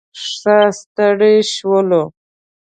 [0.31, 2.03] ښه ستړي شولو.